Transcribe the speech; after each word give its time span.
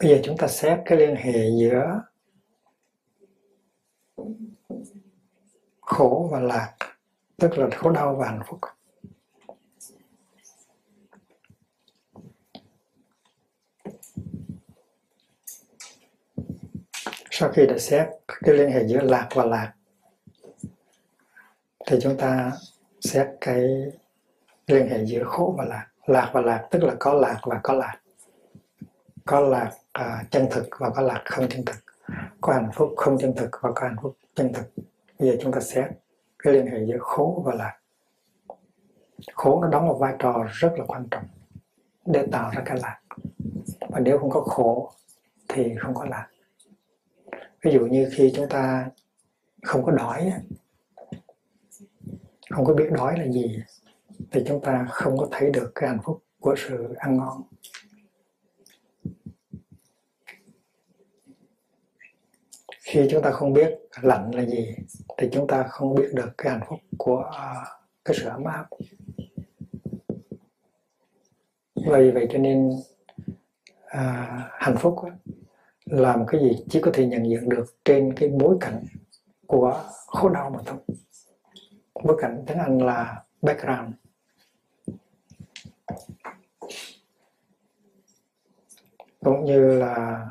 bây 0.00 0.10
giờ 0.10 0.20
chúng 0.24 0.36
ta 0.36 0.48
xét 0.48 0.78
cái 0.84 0.98
liên 0.98 1.16
hệ 1.16 1.50
giữa 1.60 2.00
khổ 5.80 6.28
và 6.32 6.40
lạc, 6.40 6.74
tức 7.36 7.58
là 7.58 7.68
khổ 7.76 7.90
đau 7.90 8.16
và 8.16 8.26
hạnh 8.26 8.42
phúc. 8.46 8.60
Sau 17.30 17.48
khi 17.48 17.66
đã 17.66 17.78
xét 17.78 18.08
cái 18.26 18.54
liên 18.54 18.70
hệ 18.70 18.86
giữa 18.86 19.00
lạc 19.00 19.28
và 19.34 19.44
lạc, 19.44 19.72
thì 21.86 21.98
chúng 22.02 22.16
ta 22.18 22.52
xét 23.00 23.26
cái 23.40 23.62
liên 24.66 24.88
hệ 24.88 25.04
giữa 25.04 25.24
khổ 25.24 25.54
và 25.58 25.64
lạc. 25.64 25.86
Lạc 26.06 26.30
và 26.34 26.40
lạc 26.40 26.68
tức 26.70 26.82
là 26.82 26.94
có 26.98 27.14
lạc 27.14 27.40
và 27.42 27.60
có 27.62 27.74
lạc 27.74 28.00
có 29.26 29.40
lạc 29.40 29.70
à, 29.92 30.24
chân 30.30 30.48
thực 30.50 30.68
và 30.78 30.90
có 30.90 31.02
lạc 31.02 31.22
không 31.24 31.48
chân 31.48 31.64
thực. 31.64 31.76
Có 32.40 32.52
hạnh 32.52 32.70
phúc 32.74 32.94
không 32.96 33.18
chân 33.18 33.34
thực 33.36 33.50
và 33.62 33.72
có 33.74 33.86
hạnh 33.86 33.96
phúc 34.02 34.16
chân 34.34 34.52
thực. 34.52 34.84
Bây 35.18 35.30
giờ 35.30 35.36
chúng 35.40 35.52
ta 35.52 35.60
xét 35.60 35.84
cái 36.38 36.52
liên 36.52 36.66
hệ 36.66 36.84
giữa 36.86 36.98
khổ 37.00 37.42
và 37.46 37.54
lạc. 37.54 37.78
Khổ 39.34 39.62
nó 39.62 39.68
đóng 39.68 39.86
một 39.86 39.96
vai 40.00 40.14
trò 40.18 40.46
rất 40.52 40.72
là 40.78 40.84
quan 40.88 41.08
trọng 41.10 41.24
để 42.06 42.26
tạo 42.32 42.50
ra 42.54 42.62
cái 42.64 42.78
lạc. 42.82 43.00
Và 43.88 44.00
nếu 44.00 44.18
không 44.18 44.30
có 44.30 44.40
khổ 44.40 44.92
thì 45.48 45.74
không 45.80 45.94
có 45.94 46.04
lạc. 46.04 46.28
Ví 47.62 47.72
dụ 47.72 47.80
như 47.80 48.10
khi 48.12 48.32
chúng 48.36 48.48
ta 48.48 48.90
không 49.62 49.84
có 49.84 49.92
đói 49.92 50.32
không 52.50 52.64
có 52.64 52.74
biết 52.74 52.88
đói 52.92 53.18
là 53.18 53.26
gì 53.26 53.62
thì 54.30 54.44
chúng 54.46 54.60
ta 54.60 54.86
không 54.90 55.18
có 55.18 55.28
thấy 55.30 55.50
được 55.50 55.72
cái 55.74 55.88
hạnh 55.88 55.98
phúc 56.04 56.22
của 56.40 56.54
sự 56.58 56.94
ăn 56.98 57.16
ngon. 57.16 57.42
Khi 62.86 63.06
chúng 63.10 63.22
ta 63.22 63.30
không 63.30 63.52
biết 63.52 63.78
lạnh 64.02 64.30
là 64.34 64.44
gì 64.44 64.76
thì 65.18 65.28
chúng 65.32 65.46
ta 65.46 65.62
không 65.62 65.94
biết 65.94 66.08
được 66.14 66.30
cái 66.38 66.52
hạnh 66.52 66.66
phúc 66.68 66.78
của 66.98 67.22
à, 67.22 67.54
cái 68.04 68.16
sự 68.20 68.28
ấm 68.28 68.44
áp. 68.44 68.66
Vì 71.74 72.10
vậy 72.10 72.28
cho 72.30 72.38
nên 72.38 72.70
à, 73.86 74.26
hạnh 74.52 74.76
phúc 74.78 74.96
làm 75.84 76.26
cái 76.26 76.40
gì 76.40 76.64
chỉ 76.68 76.80
có 76.80 76.90
thể 76.94 77.06
nhận 77.06 77.28
diện 77.28 77.48
được 77.48 77.64
trên 77.84 78.12
cái 78.16 78.28
bối 78.28 78.56
cảnh 78.60 78.84
của 79.46 79.82
khổ 80.06 80.28
đau 80.28 80.50
mà 80.50 80.58
thôi. 80.66 80.78
Bối 82.04 82.16
cảnh 82.20 82.44
tiếng 82.46 82.58
Anh 82.58 82.78
là 82.78 83.24
background. 83.42 83.94
Cũng 89.20 89.44
như 89.44 89.78
là 89.78 90.26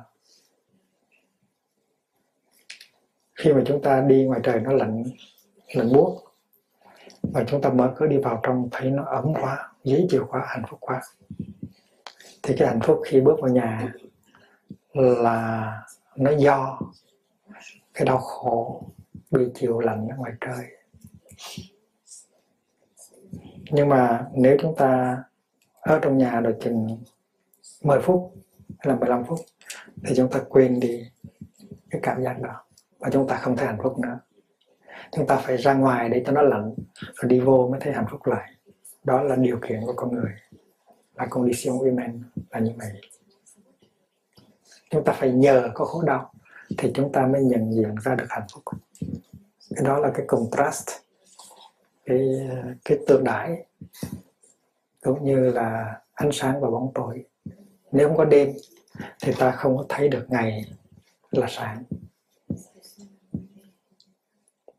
khi 3.36 3.54
mà 3.54 3.62
chúng 3.66 3.82
ta 3.82 4.02
đi 4.02 4.24
ngoài 4.24 4.40
trời 4.44 4.60
nó 4.60 4.72
lạnh 4.72 5.04
lạnh 5.74 5.94
buốt 5.94 6.22
và 7.22 7.44
chúng 7.48 7.62
ta 7.62 7.70
mở 7.70 7.94
cửa 7.96 8.08
đi 8.08 8.18
vào 8.18 8.40
trong 8.44 8.70
thấy 8.72 8.92
nó 8.92 9.04
ấm 9.04 9.34
quá, 9.34 9.74
dễ 9.84 10.08
chịu 10.10 10.28
quá, 10.30 10.44
hạnh 10.48 10.64
phúc 10.70 10.80
quá. 10.82 11.02
Thì 12.44 12.56
cái 12.58 12.68
hạnh 12.68 12.80
phúc 12.84 13.02
khi 13.06 13.22
bước 13.22 13.40
vào 13.42 13.52
nhà 13.52 13.94
là 14.94 15.72
nó 16.16 16.32
do 16.32 16.80
cái 17.94 18.06
đau 18.06 18.18
khổ, 18.18 18.84
bị 19.32 19.42
chịu 19.56 19.80
lạnh 19.80 20.08
ở 20.10 20.18
ngoài 20.18 20.34
trời. 20.42 20.66
Nhưng 23.72 23.90
mà 23.90 24.28
nếu 24.34 24.58
chúng 24.62 24.76
ta 24.76 25.24
ở 25.82 26.00
trong 26.00 26.18
nhà 26.18 26.42
được 26.42 26.58
chừng 26.62 27.04
10 27.84 28.00
phút 28.02 28.34
hay 28.80 28.94
là 28.94 29.00
15 29.00 29.24
phút 29.26 29.40
thì 30.06 30.16
chúng 30.16 30.30
ta 30.32 30.40
quên 30.50 30.80
đi 30.80 31.10
cái 31.90 32.02
cảm 32.04 32.24
giác 32.24 32.42
đó 32.42 32.65
và 33.06 33.12
chúng 33.12 33.28
ta 33.28 33.38
không 33.38 33.58
thấy 33.58 33.68
hạnh 33.68 33.78
phúc 33.84 34.00
nữa. 34.00 34.20
Chúng 35.12 35.28
ta 35.28 35.36
phải 35.36 35.58
ra 35.58 35.74
ngoài 35.74 36.10
để 36.10 36.24
cho 36.26 36.32
nó 36.32 36.42
lạnh, 36.42 36.74
rồi 37.16 37.30
đi 37.30 37.40
vô 37.40 37.68
mới 37.72 37.80
thấy 37.80 37.94
hạnh 37.94 38.06
phúc 38.12 38.26
lại. 38.26 38.52
Đó 39.04 39.24
là 39.24 39.36
điều 39.36 39.60
kiện 39.68 39.82
của 39.86 39.94
con 39.96 40.16
người. 40.16 40.32
Là 41.16 41.26
condition 41.26 41.78
human 41.78 42.24
là 42.50 42.60
như 42.60 42.72
vậy. 42.78 43.02
Chúng 44.90 45.04
ta 45.04 45.14
phải 45.14 45.32
nhờ 45.32 45.70
có 45.74 45.86
khổ 45.86 46.02
đau 46.02 46.34
thì 46.78 46.92
chúng 46.96 47.12
ta 47.12 47.28
mới 47.28 47.44
nhận 47.44 47.74
diện 47.74 47.96
ra 48.04 48.16
được 48.16 48.26
hạnh 48.30 48.48
phúc. 48.54 48.64
Cái 49.76 49.86
đó 49.86 50.00
là 50.00 50.12
cái 50.16 50.26
contrast, 50.28 50.90
cái 52.06 52.50
cái 52.86 53.00
tương 53.08 53.24
đãi, 53.24 53.66
cũng 55.02 55.26
như 55.26 55.52
là 55.52 56.02
ánh 56.14 56.32
sáng 56.32 56.62
và 56.62 56.70
bóng 56.70 56.92
tối. 56.94 57.26
Nếu 57.92 58.08
không 58.08 58.18
có 58.18 58.26
đêm 58.26 58.54
thì 59.24 59.34
ta 59.40 59.52
không 59.52 59.78
có 59.78 59.86
thấy 59.90 60.10
được 60.10 60.26
ngày 60.30 60.66
là 61.32 61.48
sáng 61.50 61.84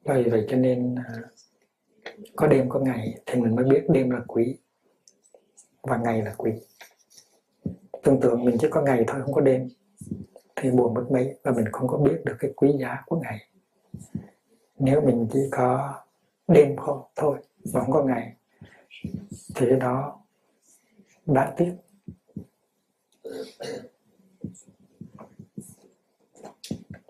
bởi 0.07 0.31
vậy 0.31 0.47
cho 0.49 0.57
nên 0.57 0.95
à, 0.95 1.15
có 2.37 2.47
đêm, 2.47 2.69
có 2.69 2.81
ngày 2.81 3.21
thì 3.27 3.41
mình 3.41 3.57
mới 3.57 3.65
biết 3.65 3.85
đêm 3.89 4.11
là 4.11 4.21
quý 4.27 4.57
và 5.83 5.97
ngày 5.97 6.23
là 6.23 6.35
quý. 6.37 6.53
Tưởng 8.03 8.21
tượng 8.21 8.45
mình 8.45 8.57
chỉ 8.61 8.67
có 8.71 8.83
ngày 8.83 9.05
thôi, 9.07 9.21
không 9.23 9.33
có 9.33 9.41
đêm 9.41 9.69
thì 10.57 10.71
buồn 10.71 10.95
mất 10.95 11.07
mấy 11.11 11.39
và 11.43 11.53
mình 11.53 11.65
không 11.73 11.89
có 11.89 11.99
biết 11.99 12.25
được 12.25 12.37
cái 12.39 12.53
quý 12.57 12.73
giá 12.81 13.03
của 13.07 13.21
ngày. 13.21 13.39
Nếu 14.79 15.01
mình 15.01 15.29
chỉ 15.33 15.41
có 15.51 15.95
đêm 16.49 16.77
không 16.77 17.03
thôi 17.17 17.39
mà 17.75 17.81
không 17.81 17.93
có 17.93 18.05
ngày 18.05 18.37
thì 19.55 19.67
cái 19.69 19.79
đó 19.81 20.21
đã 21.27 21.55
tiếc. 21.57 21.73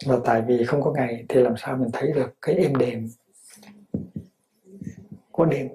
Và 0.07 0.17
tại 0.25 0.43
vì 0.43 0.65
không 0.65 0.83
có 0.83 0.93
ngày 0.93 1.25
thì 1.29 1.41
làm 1.41 1.55
sao 1.57 1.77
mình 1.77 1.91
thấy 1.93 2.13
được 2.13 2.35
cái 2.43 2.55
êm 2.55 2.77
đềm 2.77 3.09
của 5.31 5.45
đêm. 5.45 5.69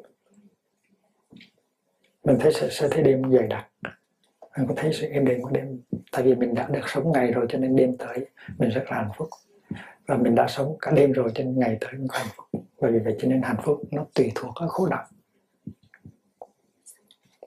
Mình 2.24 2.38
thấy 2.40 2.54
sẽ, 2.54 2.68
sẽ 2.72 2.88
thấy 2.92 3.04
đêm 3.04 3.22
dày 3.32 3.48
đặc. 3.48 3.68
Mình 4.58 4.68
có 4.68 4.74
thấy 4.78 4.94
sự 4.94 5.08
êm 5.08 5.26
đềm 5.26 5.42
của 5.42 5.50
đêm. 5.50 5.82
Tại 6.12 6.24
vì 6.24 6.36
mình 6.36 6.54
đã 6.56 6.68
được 6.68 6.82
sống 6.88 7.12
ngày 7.12 7.32
rồi 7.32 7.46
cho 7.50 7.58
nên 7.58 7.76
đêm 7.76 7.98
tới 7.98 8.26
mình 8.58 8.70
rất 8.70 8.84
là 8.90 8.98
hạnh 8.98 9.12
phúc. 9.18 9.30
Và 10.08 10.18
mình 10.18 10.36
đã 10.36 10.48
sống 10.48 10.78
cả 10.82 10.92
đêm 10.92 11.12
rồi 11.12 11.32
cho 11.36 11.44
nên 11.44 11.60
ngày 11.60 11.78
tới 11.82 11.92
mình 11.94 12.08
hạnh 12.12 12.28
phúc. 12.36 12.64
Bởi 12.82 12.92
vì 12.92 13.00
vậy 13.00 13.16
cho 13.20 13.28
nên 13.28 13.42
hạnh 13.42 13.62
phúc 13.64 13.82
nó 13.92 14.06
tùy 14.16 14.32
thuộc 14.36 14.56
ở 14.56 14.68
khổ 14.68 14.88
đau. 14.88 15.06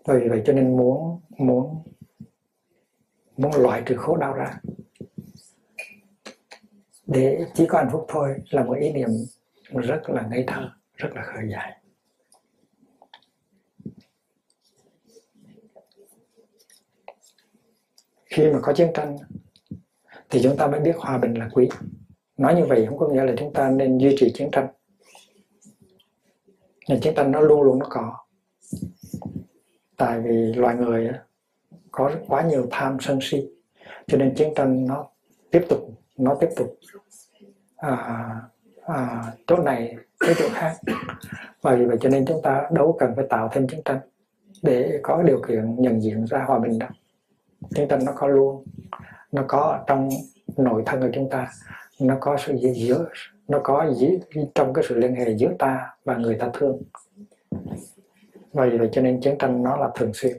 Bởi 0.06 0.20
vì 0.20 0.28
vậy 0.28 0.42
cho 0.46 0.52
nên 0.52 0.76
muốn 0.76 1.20
muốn 1.38 1.82
muốn 3.36 3.52
loại 3.56 3.82
trừ 3.86 3.96
khổ 3.96 4.16
đau 4.16 4.32
ra 4.32 4.60
để 7.06 7.46
chỉ 7.54 7.66
có 7.66 7.78
hạnh 7.78 7.88
phúc 7.92 8.06
thôi 8.08 8.36
là 8.50 8.64
một 8.64 8.76
ý 8.80 8.92
niệm 8.92 9.08
rất 9.70 10.10
là 10.10 10.26
ngây 10.30 10.44
thơ, 10.46 10.70
rất 10.94 11.08
là 11.14 11.22
khởi 11.22 11.48
dài 11.52 11.80
khi 18.34 18.50
mà 18.52 18.58
có 18.62 18.72
chiến 18.72 18.90
tranh, 18.94 19.16
thì 20.30 20.40
chúng 20.42 20.56
ta 20.56 20.66
mới 20.66 20.80
biết 20.80 20.96
hòa 20.96 21.18
bình 21.18 21.34
là 21.34 21.48
quý. 21.52 21.68
Nói 22.36 22.54
như 22.54 22.64
vậy 22.64 22.86
không 22.88 22.98
có 22.98 23.08
nghĩa 23.08 23.24
là 23.24 23.34
chúng 23.38 23.52
ta 23.52 23.70
nên 23.70 23.98
duy 23.98 24.16
trì 24.18 24.32
chiến 24.34 24.50
tranh. 24.52 24.68
Nhưng 26.88 27.00
chiến 27.00 27.14
tranh 27.14 27.32
nó 27.32 27.40
luôn 27.40 27.62
luôn 27.62 27.78
nó 27.78 27.86
có. 27.90 28.16
Tại 29.96 30.20
vì 30.20 30.52
loài 30.52 30.76
người 30.76 31.10
có 31.90 32.12
quá 32.26 32.42
nhiều 32.42 32.66
tham 32.70 32.96
sân 33.00 33.18
si, 33.22 33.48
cho 34.06 34.18
nên 34.18 34.34
chiến 34.34 34.52
tranh 34.56 34.86
nó 34.86 35.08
tiếp 35.50 35.64
tục 35.68 35.80
nó 36.16 36.34
tiếp 36.40 36.48
tục 36.56 36.78
à, 37.76 37.96
à, 38.86 39.24
chỗ 39.46 39.56
này 39.56 39.96
tới 40.20 40.34
chỗ 40.38 40.48
khác. 40.52 40.72
Và 41.62 41.74
vì 41.74 41.84
vậy 41.84 41.96
cho 42.00 42.08
nên 42.08 42.24
chúng 42.26 42.42
ta 42.42 42.68
đâu 42.72 42.96
cần 42.98 43.12
phải 43.16 43.24
tạo 43.30 43.48
thêm 43.52 43.66
chiến 43.66 43.80
tranh 43.84 43.98
để 44.62 45.00
có 45.02 45.22
điều 45.22 45.42
kiện 45.48 45.82
nhận 45.82 46.02
diện 46.02 46.24
ra 46.24 46.44
hòa 46.46 46.58
bình 46.58 46.78
đó. 46.78 46.86
chiến 47.74 47.88
tranh 47.88 48.04
nó 48.04 48.12
có 48.16 48.26
luôn 48.26 48.64
nó 49.32 49.44
có 49.48 49.84
trong 49.86 50.08
nội 50.56 50.82
thân 50.86 51.00
của 51.00 51.08
chúng 51.14 51.30
ta 51.30 51.48
nó 52.00 52.16
có 52.20 52.36
sự 52.36 52.54
giữa 52.74 53.06
nó 53.48 53.60
có 53.64 53.92
giữa 53.96 54.08
trong 54.54 54.72
cái 54.72 54.84
sự 54.88 54.98
liên 54.98 55.14
hệ 55.14 55.36
giữa 55.36 55.52
ta 55.58 55.90
và 56.04 56.16
người 56.16 56.34
ta 56.34 56.50
thương. 56.54 56.82
Và 58.52 58.66
vì 58.66 58.78
vậy 58.78 58.88
cho 58.92 59.02
nên 59.02 59.20
chiến 59.20 59.38
tranh 59.38 59.62
nó 59.62 59.76
là 59.76 59.90
thường 59.94 60.14
xuyên. 60.14 60.36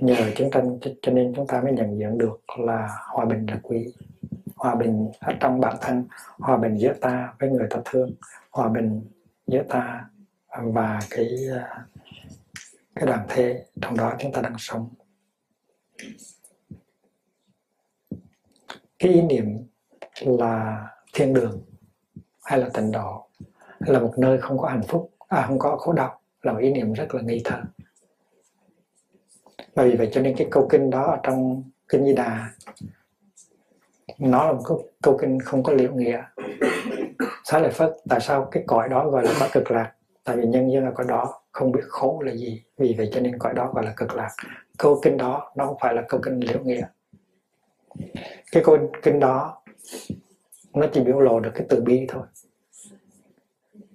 Nhờ 0.00 0.14
chiến 0.36 0.50
tranh 0.50 0.78
cho 1.02 1.12
nên 1.12 1.32
chúng 1.36 1.46
ta 1.46 1.60
mới 1.60 1.72
nhận 1.72 1.98
diện 1.98 2.18
được 2.18 2.40
là 2.58 2.88
hòa 3.12 3.24
bình 3.24 3.46
là 3.46 3.58
quý 3.62 3.86
hòa 4.58 4.74
bình 4.74 5.10
ở 5.20 5.32
trong 5.40 5.60
bản 5.60 5.76
thân, 5.80 6.04
hòa 6.38 6.56
bình 6.56 6.76
giữa 6.78 6.92
ta 7.00 7.34
với 7.38 7.50
người 7.50 7.66
ta 7.70 7.80
thương, 7.84 8.14
hòa 8.50 8.68
bình 8.68 9.02
giữa 9.46 9.62
ta 9.68 10.10
và 10.62 10.98
cái 11.10 11.28
ờ, 11.50 11.84
cái 12.94 13.06
đoàn 13.06 13.26
thể 13.28 13.64
trong 13.80 13.96
đó 13.96 14.14
chúng 14.18 14.32
ta 14.32 14.40
đang 14.40 14.58
sống. 14.58 14.88
Cái 18.98 19.12
ý 19.12 19.22
niệm 19.22 19.66
là 20.20 20.86
thiên 21.14 21.34
đường 21.34 21.64
hay 22.44 22.58
là 22.58 22.68
tịnh 22.74 22.92
độ 22.92 23.28
hay 23.80 23.92
là 23.92 24.00
một 24.00 24.14
nơi 24.18 24.38
không 24.40 24.58
có 24.58 24.68
hạnh 24.68 24.82
phúc 24.88 25.10
à 25.28 25.44
không 25.46 25.58
có 25.58 25.76
khổ 25.76 25.92
đau, 25.92 26.20
là 26.42 26.52
một 26.52 26.58
ý 26.58 26.72
niệm 26.72 26.92
rất 26.92 27.14
là 27.14 27.22
nghi 27.22 27.42
thơ. 27.44 27.62
Bởi 29.74 29.90
vì 29.90 29.96
vậy 29.96 30.10
cho 30.12 30.20
nên 30.20 30.36
cái 30.36 30.48
câu 30.50 30.68
kinh 30.70 30.90
đó 30.90 31.02
ở 31.02 31.18
trong 31.22 31.62
kinh 31.88 32.04
Di 32.04 32.14
Đà 32.14 32.50
nó 34.18 34.46
là 34.46 34.52
một 34.52 34.62
câu, 34.64 34.84
câu 35.02 35.18
kinh 35.18 35.40
không 35.40 35.62
có 35.62 35.72
liệu 35.72 35.94
nghĩa. 35.94 36.22
Xá 37.44 37.58
lợi 37.58 37.70
phất 37.70 37.92
tại 38.08 38.20
sao 38.20 38.48
cái 38.50 38.62
cõi 38.66 38.88
đó 38.88 39.10
gọi 39.10 39.24
là 39.24 39.32
cõi 39.40 39.48
cực 39.52 39.70
lạc? 39.70 39.92
Tại 40.24 40.36
vì 40.36 40.46
nhân 40.46 40.72
dân 40.72 40.84
ở 40.84 40.92
cõi 40.94 41.06
đó 41.08 41.40
không 41.52 41.72
biết 41.72 41.80
khổ 41.88 42.22
là 42.26 42.32
gì. 42.32 42.64
Vì 42.78 42.94
vậy 42.98 43.10
cho 43.12 43.20
nên 43.20 43.38
cõi 43.38 43.54
đó 43.54 43.72
gọi 43.74 43.84
là 43.84 43.92
cực 43.96 44.14
lạc. 44.14 44.30
Câu 44.78 45.00
kinh 45.02 45.16
đó 45.16 45.52
nó 45.56 45.66
không 45.66 45.76
phải 45.80 45.94
là 45.94 46.02
câu 46.08 46.20
kinh 46.24 46.40
liệu 46.40 46.60
nghĩa. 46.64 46.86
Cái 48.52 48.62
câu 48.64 48.78
kinh 49.02 49.20
đó 49.20 49.62
nó 50.74 50.86
chỉ 50.92 51.00
biểu 51.00 51.20
lộ 51.20 51.40
được 51.40 51.50
cái 51.54 51.66
từ 51.68 51.80
bi 51.80 52.06
thôi. 52.08 52.22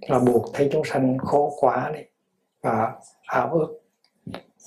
Là 0.07 0.19
buộc 0.19 0.45
thấy 0.53 0.69
chúng 0.71 0.85
sanh 0.85 1.17
khổ 1.17 1.53
quá 1.59 1.91
đi 1.93 2.01
và 2.61 2.93
ảo 3.25 3.53
ước 3.53 3.79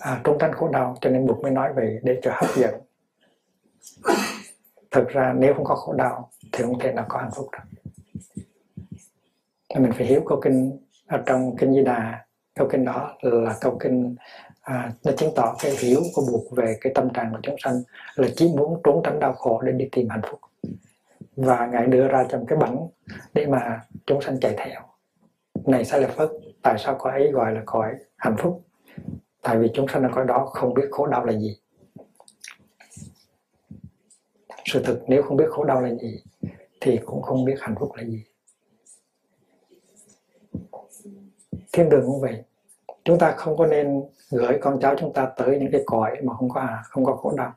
à, 0.00 0.20
trốn 0.24 0.38
tránh 0.40 0.52
khổ 0.52 0.68
đau 0.68 0.96
cho 1.00 1.10
nên 1.10 1.26
buộc 1.26 1.42
mới 1.42 1.50
nói 1.50 1.72
về 1.72 2.00
để 2.02 2.20
cho 2.22 2.30
hấp 2.34 2.56
dẫn 2.56 2.74
thực 4.90 5.08
ra 5.08 5.34
nếu 5.38 5.54
không 5.54 5.64
có 5.64 5.74
khổ 5.74 5.92
đau 5.92 6.30
thì 6.52 6.64
không 6.64 6.78
thể 6.78 6.92
nào 6.92 7.06
có 7.08 7.18
hạnh 7.18 7.30
phúc 7.34 7.48
được. 7.52 7.80
Mình 9.80 9.92
phải 9.92 10.06
hiểu 10.06 10.22
câu 10.26 10.40
kinh 10.42 10.78
ở 11.06 11.22
trong 11.26 11.56
kinh 11.56 11.74
Di 11.74 11.82
Đà. 11.82 12.26
Câu 12.54 12.68
kinh 12.70 12.84
đó 12.84 13.16
là 13.20 13.56
câu 13.60 13.76
kinh 13.80 14.16
à, 14.60 14.92
nó 15.04 15.12
chứng 15.12 15.32
tỏ 15.36 15.56
cái 15.62 15.72
hiểu 15.78 16.00
của 16.14 16.22
buộc 16.32 16.56
về 16.56 16.76
cái 16.80 16.92
tâm 16.94 17.10
trạng 17.12 17.32
của 17.32 17.40
chúng 17.42 17.56
sanh 17.58 17.82
là 18.14 18.28
chỉ 18.36 18.48
muốn 18.56 18.80
trốn 18.84 19.02
tránh 19.04 19.20
đau 19.20 19.32
khổ 19.32 19.60
để 19.60 19.72
đi 19.72 19.88
tìm 19.92 20.08
hạnh 20.08 20.20
phúc. 20.30 20.40
Và 21.36 21.66
ngài 21.66 21.86
đưa 21.86 22.08
ra 22.08 22.26
trong 22.28 22.46
cái 22.46 22.58
bẩn 22.58 22.76
để 23.34 23.46
mà 23.46 23.80
chúng 24.06 24.22
sanh 24.22 24.40
chạy 24.40 24.54
theo. 24.56 24.80
Này 25.66 25.84
sai 25.84 26.00
là 26.00 26.08
phất 26.08 26.30
tại 26.62 26.74
sao 26.78 26.96
cõi 26.98 27.12
ấy 27.12 27.30
gọi 27.32 27.52
là 27.52 27.62
cõi 27.66 27.94
hạnh 28.16 28.36
phúc? 28.38 28.62
Tại 29.42 29.58
vì 29.58 29.70
chúng 29.74 29.88
sanh 29.88 30.02
ở 30.02 30.08
cõi 30.14 30.24
đó 30.24 30.46
không 30.46 30.74
biết 30.74 30.88
khổ 30.90 31.06
đau 31.06 31.24
là 31.24 31.32
gì 31.32 31.60
sự 34.66 34.82
thực 34.82 35.02
nếu 35.06 35.22
không 35.22 35.36
biết 35.36 35.44
khổ 35.50 35.64
đau 35.64 35.82
là 35.82 35.90
gì, 35.94 36.22
thì 36.80 36.98
cũng 37.04 37.22
không 37.22 37.44
biết 37.44 37.54
hạnh 37.60 37.74
phúc 37.80 37.92
là 37.94 38.04
gì. 38.04 38.24
Thiên 41.72 41.88
đường 41.88 42.06
cũng 42.06 42.20
vậy. 42.20 42.42
Chúng 43.04 43.18
ta 43.18 43.34
không 43.36 43.56
có 43.56 43.66
nên 43.66 44.02
gửi 44.30 44.58
con 44.60 44.80
cháu 44.80 44.94
chúng 44.98 45.12
ta 45.12 45.32
tới 45.36 45.58
những 45.60 45.72
cái 45.72 45.82
cõi 45.86 46.16
mà 46.22 46.34
không 46.34 46.48
có 46.48 46.68
không 46.84 47.04
có 47.04 47.16
khổ 47.16 47.32
đau. 47.36 47.52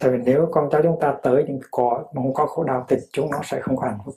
Tại 0.00 0.10
vì 0.10 0.18
nếu 0.18 0.48
con 0.50 0.68
cháu 0.72 0.82
chúng 0.82 1.00
ta 1.00 1.16
tới 1.22 1.44
những 1.46 1.60
cõi 1.70 2.04
mà 2.12 2.22
không 2.22 2.34
có 2.34 2.46
khổ 2.46 2.64
đau 2.64 2.86
thì 2.88 2.96
chúng 3.12 3.30
nó 3.30 3.40
sẽ 3.44 3.60
không 3.60 3.76
có 3.76 3.86
hạnh 3.86 3.98
phúc. 4.04 4.14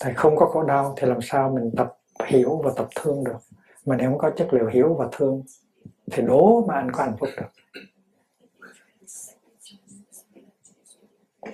Tại 0.00 0.14
không 0.14 0.36
có 0.36 0.46
khổ 0.46 0.62
đau 0.62 0.94
thì 0.96 1.08
làm 1.08 1.20
sao 1.22 1.50
mình 1.50 1.70
tập 1.76 1.98
hiểu 2.26 2.60
và 2.64 2.72
tập 2.76 2.88
thương 2.96 3.24
được? 3.24 3.38
Mà 3.86 3.96
nếu 3.96 4.10
không 4.10 4.18
có 4.18 4.30
chất 4.30 4.48
liệu 4.52 4.66
hiểu 4.66 4.94
và 4.94 5.08
thương 5.12 5.42
thì 6.10 6.22
đố 6.22 6.64
mà 6.66 6.74
anh 6.74 6.90
có 6.92 7.04
hạnh 7.04 7.16
phúc 7.18 7.28
được. 7.36 7.80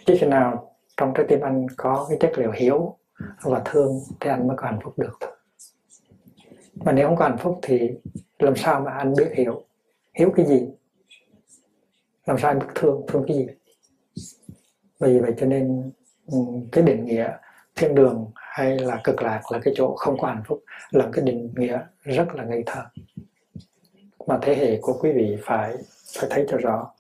Chứ 0.06 0.17
khi 0.20 0.26
nào 0.26 0.76
trong 0.96 1.12
trái 1.14 1.26
tim 1.29 1.41
anh 1.41 1.67
có 1.76 2.06
cái 2.08 2.19
chất 2.20 2.38
liệu 2.38 2.50
hiểu 2.50 2.96
và 3.43 3.62
thương 3.64 4.00
thì 4.20 4.31
anh 4.31 4.49
mới 4.49 4.56
có 4.56 4.67
hạnh 4.67 4.79
phúc 4.85 4.99
được. 4.99 5.19
Mà 6.75 6.93
nếu 6.93 7.08
không 7.08 7.17
có 7.17 7.25
hạnh 7.29 7.38
phúc 7.38 7.58
thì 7.62 7.91
làm 8.38 8.56
sao 8.56 8.81
mà 8.81 8.91
anh 8.91 9.14
biết 9.19 9.32
hiểu? 9.35 9.64
Hiểu 10.14 10.32
cái 10.37 10.46
gì? 10.46 10.69
Làm 12.26 12.38
sao 12.38 12.50
anh 12.50 12.58
biết 12.58 12.67
thương? 12.75 13.02
Thương 13.08 13.25
cái 13.29 13.37
gì? 13.37 13.46
Vì 15.00 15.19
vậy 15.19 15.35
cho 15.37 15.46
nên 15.46 15.91
ừ, 16.26 16.38
cái 16.73 16.85
định 16.85 17.05
nghĩa 17.05 17.32
thiên 17.76 17.94
đường 17.94 18.31
hay 18.35 18.79
là 18.79 19.00
cực 19.05 19.23
lạc 19.23 19.43
là 19.52 19.58
cái 19.64 19.75
chỗ 19.76 19.94
không 19.97 20.19
có 20.20 20.29
hạnh 20.29 20.43
phúc 20.47 20.64
là 20.90 21.08
cái 21.12 21.25
định 21.25 21.55
nghĩa 21.56 21.81
rất 22.02 22.35
là 22.35 22.44
ngây 22.44 22.62
thơ. 22.67 22.82
Mà 24.26 24.38
thế 24.43 24.55
hệ 24.55 24.79
của 24.82 24.99
quý 25.00 25.12
vị 25.12 25.37
phải 25.43 25.75
phải 26.19 26.31
thấy 26.31 26.47
cho 26.49 26.56
rõ 26.56 26.94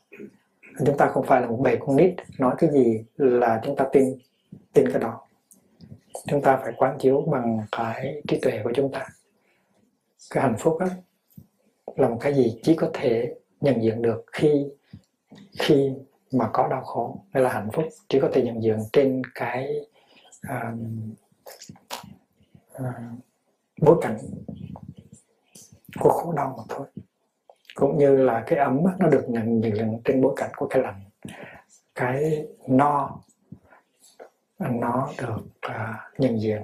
chúng 0.78 0.96
ta 0.96 1.06
không 1.08 1.26
phải 1.26 1.40
là 1.40 1.46
một 1.46 1.58
bầy 1.62 1.76
con 1.80 1.96
nít 1.96 2.14
nói 2.38 2.54
cái 2.58 2.70
gì 2.70 3.04
là 3.16 3.60
chúng 3.64 3.76
ta 3.76 3.86
tin 3.92 4.18
tin 4.72 4.88
cái 4.92 5.02
đó. 5.02 5.20
Chúng 6.26 6.42
ta 6.42 6.56
phải 6.56 6.72
quán 6.76 6.98
chiếu 6.98 7.20
bằng 7.20 7.60
cái 7.72 8.22
trí 8.28 8.38
tuệ 8.40 8.60
của 8.64 8.72
chúng 8.74 8.92
ta. 8.92 9.06
Cái 10.30 10.42
hạnh 10.42 10.56
phúc 10.58 10.78
đó 10.80 10.86
là 11.96 12.08
một 12.08 12.18
cái 12.20 12.34
gì 12.34 12.60
chỉ 12.62 12.74
có 12.74 12.90
thể 12.92 13.34
nhận 13.60 13.82
diện 13.82 14.02
được 14.02 14.24
khi 14.32 14.66
khi 15.58 15.92
mà 16.32 16.50
có 16.52 16.68
đau 16.68 16.84
khổ. 16.84 17.24
Đây 17.32 17.42
là 17.42 17.52
hạnh 17.52 17.68
phúc 17.72 17.84
chỉ 18.08 18.20
có 18.20 18.28
thể 18.32 18.42
nhận 18.42 18.62
diện 18.62 18.78
trên 18.92 19.22
cái 19.34 19.80
uh, 20.46 20.78
uh, 22.78 22.84
bối 23.80 23.96
cảnh 24.02 24.18
của 26.00 26.08
khổ 26.08 26.32
đau 26.32 26.54
mà 26.58 26.62
thôi 26.68 26.86
cũng 27.74 27.98
như 27.98 28.16
là 28.16 28.44
cái 28.46 28.58
ấm 28.58 28.82
nó 28.98 29.08
được 29.08 29.24
nhận 29.28 29.64
diện 29.64 30.00
trên 30.04 30.20
bối 30.20 30.32
cảnh 30.36 30.50
của 30.56 30.66
cái 30.66 30.82
lạnh. 30.82 31.00
Cái 31.94 32.46
no 32.68 33.20
nó 34.58 35.12
được 35.18 35.40
uh, 35.66 36.20
nhận 36.20 36.40
diện 36.40 36.62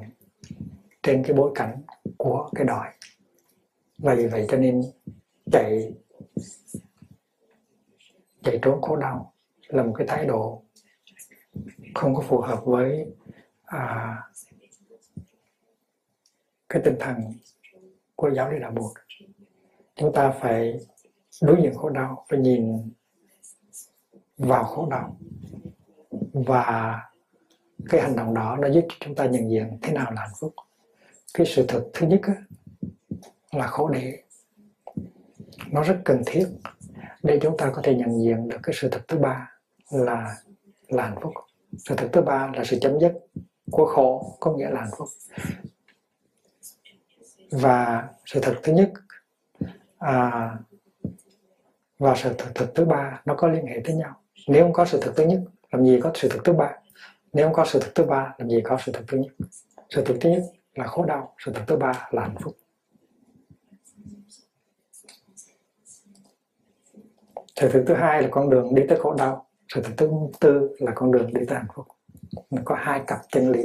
trên 1.02 1.22
cái 1.22 1.36
bối 1.36 1.52
cảnh 1.54 1.82
của 2.16 2.50
cái 2.54 2.64
đòi 2.64 2.88
vì 4.16 4.26
vậy 4.26 4.46
cho 4.48 4.56
nên 4.56 4.82
chạy 5.52 5.92
chạy 8.42 8.58
trốn 8.62 8.82
khổ 8.82 8.96
đau 8.96 9.32
là 9.68 9.82
một 9.82 9.94
cái 9.98 10.06
thái 10.06 10.26
độ 10.26 10.62
không 11.94 12.14
có 12.14 12.22
phù 12.22 12.40
hợp 12.40 12.64
với 12.64 13.06
à, 13.64 14.16
cái 16.68 16.82
tinh 16.84 16.96
thần 17.00 17.16
của 18.16 18.30
giáo 18.30 18.50
lý 18.52 18.58
đạo 18.58 18.70
buộc 18.70 18.94
chúng 19.94 20.12
ta 20.12 20.30
phải 20.30 20.80
đối 21.40 21.62
diện 21.62 21.74
khổ 21.74 21.88
đau 21.88 22.24
phải 22.28 22.38
nhìn 22.38 22.90
vào 24.38 24.64
khổ 24.64 24.88
đau. 24.90 25.16
Và 26.32 27.00
cái 27.88 28.00
hành 28.00 28.16
động 28.16 28.34
đó 28.34 28.56
nó 28.56 28.68
giúp 28.68 28.84
chúng 29.00 29.14
ta 29.14 29.26
nhận 29.26 29.50
diện 29.50 29.78
thế 29.82 29.92
nào 29.92 30.12
là 30.12 30.20
hạnh 30.20 30.34
phúc. 30.40 30.54
Cái 31.34 31.46
sự 31.46 31.64
thật 31.68 31.90
thứ 31.92 32.06
nhất 32.06 32.20
á, 32.22 32.34
là 33.52 33.66
khổ 33.66 33.88
đế. 33.88 34.22
Nó 35.70 35.82
rất 35.82 36.00
cần 36.04 36.22
thiết 36.26 36.46
để 37.22 37.38
chúng 37.42 37.56
ta 37.56 37.70
có 37.74 37.82
thể 37.84 37.94
nhận 37.94 38.22
diện 38.22 38.48
được 38.48 38.58
cái 38.62 38.74
sự 38.80 38.88
thật 38.92 39.00
thứ 39.08 39.18
ba 39.18 39.52
là 39.90 40.36
là 40.88 41.02
hạnh 41.02 41.18
phúc. 41.22 41.32
Sự 41.78 41.94
thật 41.96 42.08
thứ 42.12 42.20
ba 42.22 42.50
là 42.54 42.64
sự 42.64 42.78
chấm 42.80 43.00
dứt 43.00 43.12
của 43.70 43.86
khổ 43.86 44.36
có 44.40 44.52
nghĩa 44.52 44.70
là 44.70 44.80
hạnh 44.80 44.90
phúc. 44.98 45.08
Và 47.50 48.08
sự 48.26 48.40
thật 48.42 48.54
thứ 48.62 48.72
nhất 48.72 48.92
à, 49.98 50.50
và 52.00 52.14
sự 52.16 52.34
thực, 52.38 52.54
thực 52.54 52.74
thứ 52.74 52.84
ba 52.84 53.22
nó 53.24 53.34
có 53.34 53.48
liên 53.48 53.66
hệ 53.66 53.80
với 53.84 53.94
nhau. 53.94 54.14
Nếu 54.48 54.64
không 54.64 54.72
có 54.72 54.84
sự 54.84 55.00
thực 55.02 55.16
thứ 55.16 55.24
nhất 55.24 55.40
làm 55.72 55.84
gì 55.84 56.00
có 56.02 56.12
sự 56.14 56.28
thực 56.28 56.44
thứ 56.44 56.52
ba? 56.52 56.70
Nếu 57.32 57.46
không 57.46 57.54
có 57.54 57.64
sự 57.64 57.80
thực 57.80 57.94
thứ 57.94 58.04
ba 58.04 58.34
làm 58.38 58.50
gì 58.50 58.60
có 58.64 58.78
sự 58.84 58.92
thực 58.92 59.08
thứ 59.08 59.18
nhất? 59.18 59.32
Sự 59.90 60.04
thực 60.04 60.16
thứ 60.20 60.30
nhất 60.30 60.42
là 60.74 60.86
khổ 60.86 61.04
đau 61.04 61.34
sự 61.44 61.52
thực 61.52 61.66
thứ 61.66 61.76
ba 61.76 62.08
là 62.10 62.22
hạnh 62.22 62.34
phúc. 62.42 62.56
Sự 67.60 67.68
thực 67.72 67.84
thứ 67.86 67.94
hai 67.94 68.22
là 68.22 68.28
con 68.30 68.50
đường 68.50 68.74
đi 68.74 68.82
tới 68.88 68.98
khổ 68.98 69.14
đau. 69.14 69.46
Sự 69.74 69.82
thực 69.82 69.96
thứ 69.96 70.10
tư 70.40 70.76
là 70.78 70.92
con 70.94 71.12
đường 71.12 71.34
đi 71.34 71.46
tới 71.48 71.58
hạnh 71.58 71.68
phúc. 71.74 71.86
Nó 72.50 72.62
có 72.64 72.74
hai 72.74 73.02
cặp 73.06 73.18
chân 73.32 73.50
lý. 73.50 73.62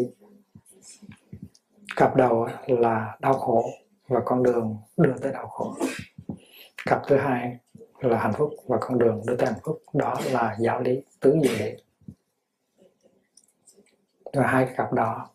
Cặp 1.96 2.16
đầu 2.16 2.48
là 2.68 3.18
đau 3.22 3.34
khổ 3.34 3.66
và 4.08 4.20
con 4.26 4.44
đường 4.44 4.78
đưa 4.98 5.14
tới 5.22 5.32
đau 5.32 5.48
khổ. 5.48 5.76
Cặp 6.86 7.02
thứ 7.08 7.18
hai 7.18 7.60
là 8.08 8.20
hạnh 8.20 8.34
phúc 8.34 8.54
và 8.68 8.78
con 8.82 9.00
đường 9.00 9.22
đưa 9.28 9.36
tới 9.36 9.48
hạnh 9.48 9.60
phúc 9.64 9.82
đó 9.94 10.16
là 10.32 10.56
giáo 10.60 10.82
lý 10.82 11.02
tứ 11.20 11.36
diệu 11.44 11.54
đế 11.60 11.78
và 14.34 14.48
hai 14.48 14.66
cái 14.66 14.74
cặp 14.78 14.94
đó 14.94 15.30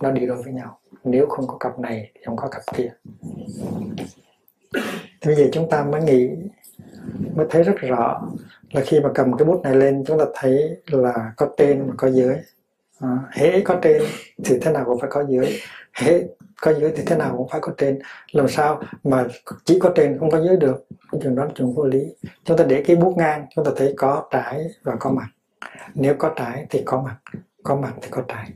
nó 0.00 0.10
đi 0.10 0.26
đôi 0.26 0.42
với 0.42 0.52
nhau. 0.52 0.78
Nếu 1.04 1.26
không 1.26 1.46
có 1.46 1.56
cặp 1.58 1.78
này 1.78 2.10
thì 2.14 2.20
không 2.24 2.36
có 2.36 2.48
cặp 2.48 2.62
kia. 2.74 2.92
Thì 5.20 5.26
bây 5.26 5.34
giờ 5.34 5.48
chúng 5.52 5.70
ta 5.70 5.84
mới 5.84 6.02
nghĩ 6.02 6.28
mới 7.36 7.46
thấy 7.50 7.62
rất 7.62 7.76
rõ 7.80 8.28
là 8.70 8.80
khi 8.80 9.00
mà 9.00 9.10
cầm 9.14 9.36
cái 9.36 9.46
bút 9.46 9.62
này 9.62 9.74
lên 9.74 10.04
chúng 10.06 10.18
ta 10.18 10.24
thấy 10.34 10.82
là 10.86 11.32
có 11.36 11.48
trên 11.56 11.86
và 11.86 11.94
có 11.96 12.10
dưới. 12.10 12.36
À, 13.00 13.18
hễ 13.32 13.60
có 13.60 13.78
trên 13.82 14.02
thì 14.44 14.58
thế 14.62 14.72
nào 14.72 14.84
cũng 14.84 15.00
phải 15.00 15.10
có 15.10 15.24
dưới 15.28 15.58
hễ 15.94 16.22
có 16.60 16.74
dưới 16.74 16.92
thì 16.96 17.02
thế 17.06 17.16
nào 17.16 17.34
cũng 17.36 17.48
phải 17.48 17.60
có 17.60 17.72
trên 17.78 17.98
làm 18.32 18.48
sao 18.48 18.82
mà 19.04 19.26
chỉ 19.64 19.78
có 19.78 19.92
trên 19.94 20.18
không 20.18 20.30
có 20.30 20.40
dưới 20.40 20.56
được? 20.56 20.86
Cái 21.12 21.20
chuyện 21.22 21.34
đó 21.34 21.48
chuyện 21.54 21.72
vô 21.74 21.84
lý. 21.84 22.14
Chúng 22.44 22.56
ta 22.56 22.64
để 22.64 22.82
cái 22.86 22.96
bút 22.96 23.16
ngang, 23.16 23.46
chúng 23.54 23.64
ta 23.64 23.70
thấy 23.76 23.94
có 23.96 24.28
trái 24.30 24.66
và 24.82 24.96
có 25.00 25.10
mặt. 25.10 25.26
Nếu 25.94 26.14
có 26.18 26.32
trái 26.36 26.66
thì 26.70 26.82
có 26.84 27.02
mặt. 27.02 27.16
Có 27.62 27.76
mặt 27.76 27.94
thì 28.02 28.08
có 28.10 28.22
trái. 28.28 28.50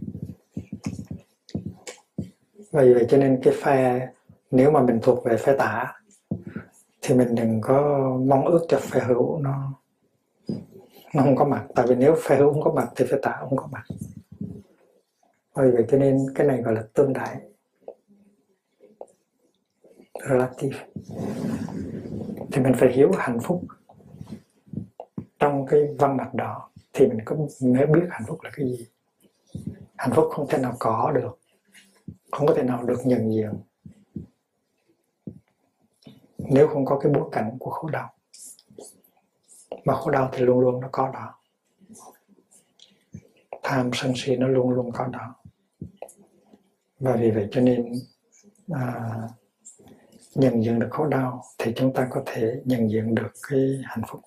Vì 2.73 2.95
vậy 2.95 3.07
cho 3.09 3.17
nên 3.17 3.41
cái 3.43 3.55
phe, 3.63 4.09
nếu 4.51 4.71
mà 4.71 4.83
mình 4.83 4.99
thuộc 5.03 5.25
về 5.25 5.37
phe 5.37 5.57
tả, 5.57 5.93
thì 7.03 7.15
mình 7.15 7.35
đừng 7.35 7.61
có 7.61 7.99
mong 8.27 8.47
ước 8.47 8.67
cho 8.69 8.79
phe 8.79 9.01
hữu 9.01 9.39
nó 9.39 9.73
nó 11.15 11.23
không 11.23 11.37
có 11.37 11.45
mặt. 11.45 11.65
Tại 11.75 11.87
vì 11.89 11.95
nếu 11.95 12.17
phe 12.23 12.37
hữu 12.37 12.53
không 12.53 12.63
có 12.63 12.73
mặt 12.73 12.89
thì 12.97 13.05
phe 13.11 13.17
tả 13.23 13.37
không 13.41 13.57
có 13.57 13.69
mặt 13.73 13.83
bởi 15.57 15.71
vậy 15.71 15.85
cho 15.89 15.99
nên 15.99 16.27
cái 16.35 16.47
này 16.47 16.63
gọi 16.63 16.75
là 16.75 16.85
tương 16.95 17.13
đại. 17.13 17.41
Relative. 20.29 20.87
Thì 22.53 22.63
mình 22.63 22.73
phải 22.79 22.93
hiểu 22.93 23.11
hạnh 23.19 23.39
phúc 23.43 23.63
trong 25.39 25.67
cái 25.67 25.81
văn 25.99 26.17
mặt 26.17 26.35
đó. 26.35 26.71
Thì 26.93 27.07
mình 27.07 27.19
có 27.25 27.37
mới 27.61 27.87
biết 27.87 28.07
hạnh 28.11 28.23
phúc 28.27 28.39
là 28.43 28.51
cái 28.53 28.67
gì. 28.67 28.87
Hạnh 29.97 30.11
phúc 30.15 30.29
không 30.31 30.47
thể 30.49 30.59
nào 30.59 30.77
có 30.79 31.13
được. 31.15 31.39
Không 32.31 32.47
có 32.47 32.55
thể 32.55 32.63
nào 32.63 32.83
được 32.83 32.99
nhận 33.05 33.33
diện. 33.33 33.51
Nếu 36.39 36.69
không 36.69 36.85
có 36.85 36.99
cái 36.99 37.13
bối 37.13 37.29
cảnh 37.33 37.57
của 37.59 37.71
khổ 37.71 37.89
đau. 37.89 38.13
Mà 39.85 39.95
khổ 39.95 40.11
đau 40.11 40.31
thì 40.33 40.45
luôn 40.45 40.61
luôn 40.61 40.81
nó 40.81 40.89
có 40.93 41.11
đó. 41.15 41.35
Tham 43.63 43.91
sân 43.93 44.13
si 44.17 44.37
nó 44.37 44.49
luôn 44.49 44.71
luôn 44.71 44.93
có 44.93 45.07
đó 45.07 45.35
và 46.99 47.17
vì 47.17 47.31
vậy 47.31 47.49
cho 47.51 47.61
nên 47.61 47.93
à, 48.73 49.11
nhận 50.35 50.65
diện 50.65 50.79
được 50.79 50.89
khổ 50.91 51.07
đau 51.07 51.45
thì 51.59 51.73
chúng 51.77 51.95
ta 51.95 52.09
có 52.11 52.23
thể 52.27 52.61
nhận 52.65 52.91
diện 52.91 53.15
được 53.15 53.33
cái 53.49 53.81
hạnh 53.85 54.03
phúc. 54.09 54.21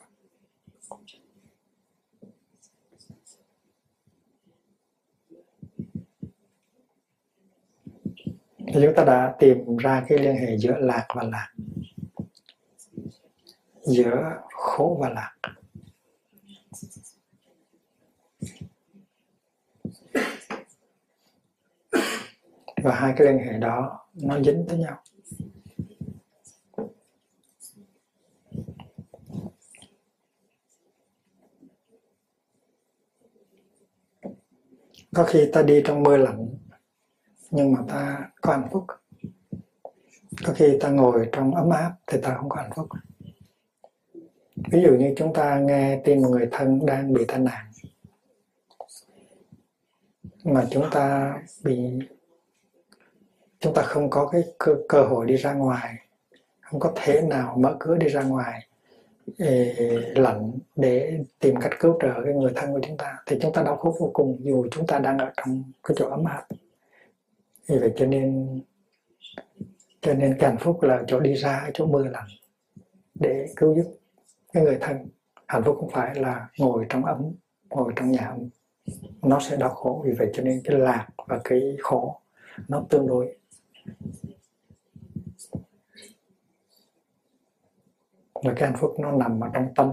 Thì 8.74 8.80
chúng 8.82 8.94
ta 8.96 9.04
đã 9.04 9.36
tìm 9.40 9.78
ra 9.78 10.06
cái 10.10 10.18
liên 10.18 10.36
hệ 10.36 10.58
giữa 10.58 10.76
lạc 10.80 11.08
và 11.16 11.24
lạc 11.24 11.54
giữa 13.82 14.42
khổ 14.54 14.98
và 15.02 15.10
lạc. 15.10 15.36
Và 22.84 22.96
hai 22.96 23.14
cái 23.18 23.28
liên 23.28 23.38
hệ 23.46 23.58
đó 23.58 24.08
nó 24.14 24.40
dính 24.40 24.66
với 24.66 24.78
nhau. 24.78 25.04
Có 35.16 35.24
khi 35.24 35.50
ta 35.54 35.62
đi 35.62 35.82
trong 35.86 36.04
mưa 36.04 36.18
lạnh, 36.18 36.50
nhưng 37.52 37.72
mà 37.72 37.80
ta 37.88 38.30
có 38.42 38.52
hạnh 38.52 38.68
phúc. 38.72 38.86
Có 40.46 40.54
khi 40.56 40.78
ta 40.82 40.90
ngồi 40.90 41.30
trong 41.32 41.56
ấm 41.56 41.70
áp, 41.70 41.96
thì 42.08 42.18
ta 42.22 42.36
không 42.38 42.50
có 42.50 42.62
hạnh 42.62 42.72
phúc. 42.76 42.88
Ví 44.72 44.82
dụ 44.84 44.96
như 45.00 45.14
chúng 45.18 45.34
ta 45.34 45.60
nghe 45.60 46.02
tin 46.06 46.22
một 46.22 46.30
người 46.30 46.48
thân 46.52 46.86
đang 46.86 47.14
bị 47.14 47.26
tai 47.28 47.40
nạn, 47.40 47.72
mà 50.44 50.68
chúng 50.72 50.86
ta 50.92 51.36
bị 51.64 51.80
chúng 53.60 53.74
ta 53.74 53.82
không 53.82 54.10
có 54.10 54.28
cái 54.28 54.44
cơ, 54.58 54.76
cơ 54.90 55.04
hội 55.04 55.26
đi 55.26 55.36
ra 55.36 55.54
ngoài 55.54 55.96
không 56.62 56.80
có 56.80 56.94
thể 56.96 57.22
nào 57.22 57.56
mở 57.58 57.76
cửa 57.80 57.96
đi 57.96 58.08
ra 58.08 58.24
ngoài 58.24 58.68
ê, 59.38 59.76
lạnh 60.16 60.52
để 60.76 61.20
tìm 61.40 61.56
cách 61.62 61.72
cứu 61.80 62.00
trợ 62.02 62.14
cái 62.26 62.34
người 62.34 62.52
thân 62.56 62.74
của 62.74 62.80
chúng 62.88 62.98
ta. 62.98 63.18
Thì 63.26 63.40
chúng 63.42 63.54
ta 63.54 63.64
đau 63.64 63.78
khổ 63.78 63.96
vô 64.00 64.12
cùng 64.14 64.38
dù 64.42 64.68
chúng 64.72 64.88
ta 64.88 65.00
đang 65.00 65.18
ở 65.18 65.32
trong 65.38 65.64
cái 65.84 65.96
chỗ 66.00 66.10
ấm 66.10 66.26
áp. 66.26 66.46
Vì 67.68 67.78
vậy 67.78 67.94
cho 67.96 68.06
nên 68.06 68.60
cho 70.02 70.14
nên 70.14 70.38
cái 70.40 70.50
hạnh 70.50 70.60
phúc 70.60 70.84
là 70.84 71.04
chỗ 71.08 71.20
đi 71.20 71.34
ra 71.34 71.70
chỗ 71.74 71.86
mưa 71.86 72.04
lạnh 72.04 72.28
để 73.16 73.48
cứu 73.56 73.76
giúp 73.76 73.92
cái 74.54 74.64
người 74.64 74.78
thân. 74.82 74.98
Hạnh 75.48 75.64
phúc 75.64 75.78
không 75.80 75.90
phải 75.90 76.16
là 76.16 76.48
ngồi 76.58 76.86
trong 76.90 77.06
ấm 77.06 77.32
ngồi 77.70 77.94
trong 77.96 78.12
nhà 78.12 78.28
ấm. 78.28 78.50
Nó 79.22 79.40
sẽ 79.40 79.58
đau 79.58 79.70
khổ. 79.70 80.02
Vì 80.06 80.12
vậy 80.12 80.30
cho 80.34 80.44
nên 80.44 80.62
cái 80.64 80.78
lạc 80.78 81.08
và 81.28 81.40
cái 81.44 81.78
khổ 81.82 82.20
nó 82.68 82.84
tương 82.90 83.08
đối. 83.08 83.39
Rồi 88.44 88.54
cái 88.58 88.70
hạnh 88.70 88.80
phúc 88.80 88.96
nó 89.00 89.12
nằm 89.12 89.40
ở 89.40 89.50
trong 89.54 89.74
tâm 89.76 89.92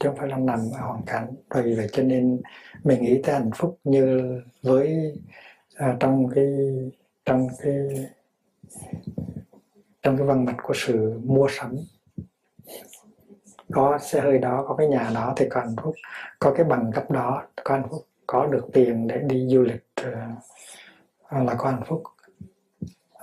chứ 0.00 0.08
không 0.08 0.16
phải 0.16 0.28
là 0.28 0.36
nằm 0.36 0.60
ở 0.74 0.86
hoàn 0.86 1.02
cảnh. 1.06 1.34
Bởi 1.48 1.62
vì 1.62 1.74
vậy 1.74 1.88
cho 1.92 2.02
nên 2.02 2.40
mình 2.84 3.02
nghĩ 3.02 3.22
tới 3.22 3.34
hạnh 3.34 3.50
phúc 3.54 3.78
như 3.84 4.34
với 4.62 5.14
à, 5.74 5.96
trong 6.00 6.28
cái 6.34 6.46
trong 7.24 7.48
cái 7.58 7.74
trong 10.02 10.16
cái 10.16 10.26
văn 10.26 10.44
mạch 10.44 10.56
của 10.62 10.74
sự 10.76 11.20
mua 11.24 11.48
sắm. 11.50 11.76
Có 13.72 13.98
xe 13.98 14.20
hơi 14.20 14.38
đó 14.38 14.64
có 14.68 14.74
cái 14.74 14.88
nhà 14.88 15.10
đó 15.14 15.32
thì 15.36 15.46
có 15.50 15.60
hạnh 15.60 15.76
phúc. 15.82 15.94
Có 16.38 16.54
cái 16.56 16.64
bằng 16.64 16.90
cấp 16.94 17.10
đó 17.10 17.46
có 17.64 17.74
hạnh 17.74 17.88
phúc. 17.90 18.06
Có 18.26 18.46
được 18.46 18.66
tiền 18.72 19.06
để 19.06 19.18
đi 19.18 19.48
du 19.48 19.62
lịch 19.62 19.84
à, 21.24 21.40
là 21.44 21.54
có 21.58 21.70
hạnh 21.70 21.82
phúc 21.86 22.02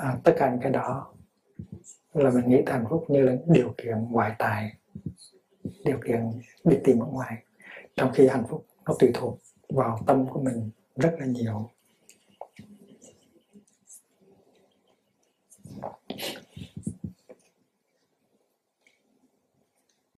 à, 0.03 0.17
tất 0.23 0.33
cả 0.37 0.49
những 0.51 0.59
cái 0.59 0.71
đó 0.71 1.13
là 2.13 2.29
mình 2.29 2.49
nghĩ 2.49 2.63
hạnh 2.67 2.85
phúc 2.89 3.05
như 3.07 3.21
là 3.21 3.33
điều 3.47 3.73
kiện 3.77 3.97
ngoại 4.09 4.35
tài 4.39 4.77
điều 5.85 5.97
kiện 6.05 6.31
đi 6.63 6.77
tìm 6.83 6.99
ở 6.99 7.05
ngoài. 7.05 7.43
Trong 7.95 8.11
khi 8.13 8.27
hạnh 8.27 8.43
phúc 8.49 8.65
nó 8.85 8.93
tùy 8.99 9.11
thuộc 9.13 9.39
vào 9.69 9.99
tâm 10.07 10.25
của 10.29 10.39
mình 10.39 10.69
rất 10.95 11.15
là 11.19 11.25
nhiều. 11.25 11.69